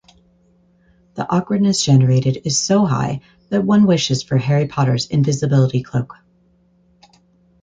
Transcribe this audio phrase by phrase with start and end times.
[1.13, 6.15] The awkwardness generated is so high that one wishes for Harry Potter’s invisibility cloak.